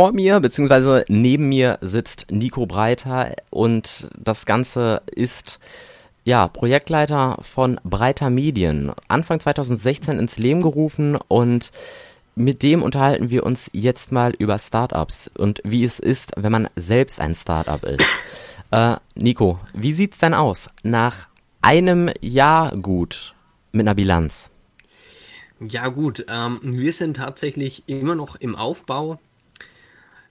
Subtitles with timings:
[0.00, 5.60] vor mir beziehungsweise neben mir sitzt Nico Breiter und das Ganze ist
[6.24, 8.92] ja Projektleiter von Breiter Medien.
[9.08, 11.70] Anfang 2016 ins Leben gerufen und
[12.34, 16.70] mit dem unterhalten wir uns jetzt mal über Startups und wie es ist, wenn man
[16.76, 18.08] selbst ein Startup ist.
[18.72, 21.26] Äh, Nico, wie sieht's denn aus nach
[21.60, 23.34] einem Jahr gut
[23.72, 24.48] mit einer Bilanz?
[25.58, 29.18] Ja gut, ähm, wir sind tatsächlich immer noch im Aufbau.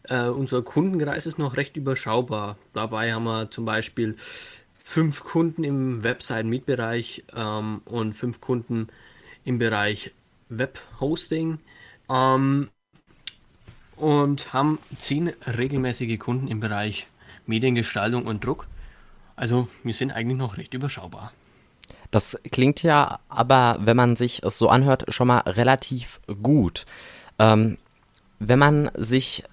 [0.09, 2.57] Äh, unser Kundenkreis ist noch recht überschaubar.
[2.73, 4.15] Dabei haben wir zum Beispiel
[4.83, 8.87] fünf Kunden im Webseiten-Mietbereich ähm, und fünf Kunden
[9.45, 10.11] im Bereich
[10.49, 11.59] Webhosting
[12.09, 12.69] ähm,
[13.97, 17.05] und haben zehn regelmäßige Kunden im Bereich
[17.45, 18.65] Mediengestaltung und Druck.
[19.35, 21.31] Also wir sind eigentlich noch recht überschaubar.
[22.09, 26.87] Das klingt ja aber, wenn man sich es so anhört, schon mal relativ gut.
[27.37, 27.77] Ähm,
[28.39, 29.43] wenn man sich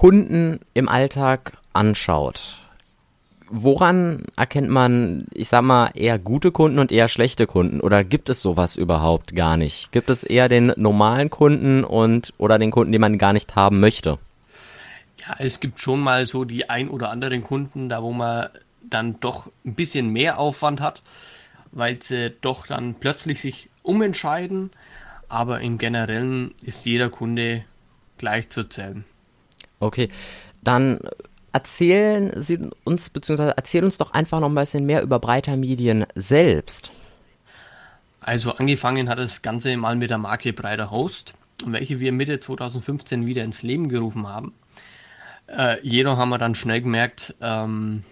[0.00, 2.56] Kunden im Alltag anschaut,
[3.50, 7.82] woran erkennt man, ich sag mal, eher gute Kunden und eher schlechte Kunden?
[7.82, 9.92] Oder gibt es sowas überhaupt gar nicht?
[9.92, 13.78] Gibt es eher den normalen Kunden und oder den Kunden, den man gar nicht haben
[13.78, 14.18] möchte?
[15.18, 18.48] Ja, es gibt schon mal so die ein oder anderen Kunden, da wo man
[18.82, 21.02] dann doch ein bisschen mehr Aufwand hat
[21.72, 24.70] weil sie doch dann plötzlich sich umentscheiden.
[25.28, 27.64] Aber im Generellen ist jeder Kunde
[28.18, 29.04] gleich zu zählen.
[29.80, 30.10] Okay,
[30.62, 31.00] dann
[31.52, 36.06] erzählen Sie uns, beziehungsweise erzählen uns doch einfach noch ein bisschen mehr über Breiter Medien
[36.14, 36.92] selbst.
[38.20, 41.34] Also angefangen hat das Ganze mal mit der Marke Breiter Host,
[41.66, 44.54] welche wir Mitte 2015 wieder ins Leben gerufen haben.
[45.46, 48.04] Äh, jedoch haben wir dann schnell gemerkt, ähm,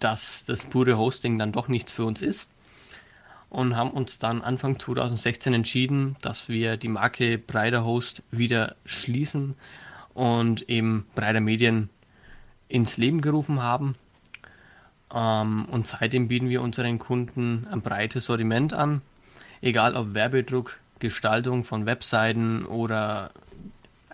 [0.00, 2.50] dass das pure Hosting dann doch nichts für uns ist
[3.48, 9.54] und haben uns dann Anfang 2016 entschieden, dass wir die Marke Breiter Host wieder schließen
[10.16, 11.90] und eben Breiter Medien
[12.68, 13.96] ins Leben gerufen haben.
[15.14, 19.02] Ähm, und seitdem bieten wir unseren Kunden ein breites Sortiment an,
[19.60, 23.30] egal ob Werbedruck, Gestaltung von Webseiten oder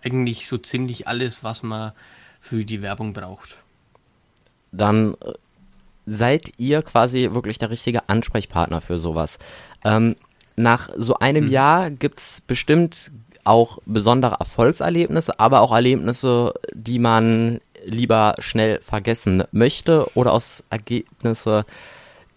[0.02, 1.92] eigentlich so ziemlich alles, was man
[2.40, 3.58] für die Werbung braucht.
[4.72, 5.34] Dann äh,
[6.04, 9.38] seid ihr quasi wirklich der richtige Ansprechpartner für sowas.
[9.84, 10.16] Ähm,
[10.56, 11.52] nach so einem hm.
[11.52, 13.12] Jahr gibt's bestimmt
[13.44, 21.64] auch besondere Erfolgserlebnisse, aber auch Erlebnisse, die man lieber schnell vergessen möchte oder aus Ergebnisse,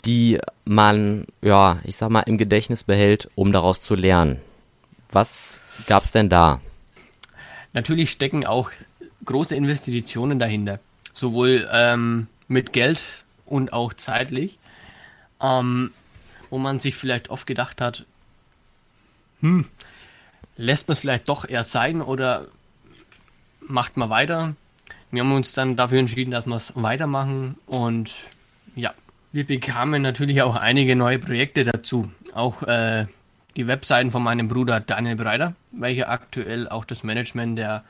[0.06, 4.40] die man, ja, ich sag mal, im Gedächtnis behält, um daraus zu lernen.
[5.12, 6.62] Was gab's denn da?
[7.74, 8.72] Natürlich stecken auch
[9.26, 10.80] große Investitionen dahinter.
[11.14, 13.04] Sowohl ähm, mit Geld
[13.46, 14.60] und auch zeitlich,
[15.42, 15.92] ähm,
[16.50, 18.06] wo man sich vielleicht oft gedacht hat,
[19.42, 19.66] hm,
[20.58, 22.48] lässt man es vielleicht doch eher sein oder
[23.62, 24.56] macht man weiter.
[25.12, 28.14] Wir haben uns dann dafür entschieden, dass wir es weitermachen und
[28.76, 28.94] ja,
[29.32, 32.12] wir bekamen natürlich auch einige neue Projekte dazu.
[32.34, 33.06] Auch äh,
[33.56, 37.84] die Webseiten von meinem Bruder Daniel Breiter, welcher aktuell auch das Management der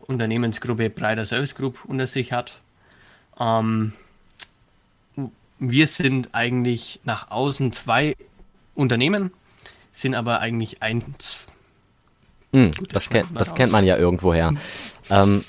[0.00, 2.60] Unternehmensgruppe Breiter Service Group unter sich hat.
[3.38, 3.92] Ähm,
[5.58, 8.16] wir sind eigentlich nach außen zwei
[8.74, 9.32] Unternehmen,
[9.92, 11.46] sind aber eigentlich eins.
[12.52, 14.54] Mm, das, kennt, das kennt man ja irgendwoher.
[15.10, 15.44] ähm,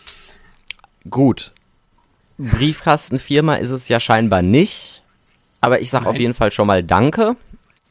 [1.09, 1.53] gut.
[2.37, 5.03] Briefkastenfirma ist es ja scheinbar nicht,
[5.59, 7.35] aber ich sage auf jeden Fall schon mal Danke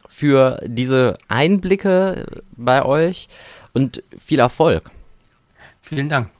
[0.08, 2.24] für diese Einblicke
[2.56, 3.28] bei euch
[3.74, 4.91] und viel Erfolg.
[5.82, 6.30] Vielen Dank.